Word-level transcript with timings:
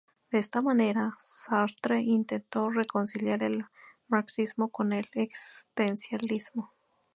De 0.31 0.39
esta 0.39 0.63
manera, 0.63 1.15
Sartre 1.19 2.01
intentó 2.01 2.71
reconciliar 2.71 3.43
el 3.43 3.65
marxismo 4.07 4.69
con 4.71 4.93
el 4.93 5.07
existencialismo. 5.13 6.73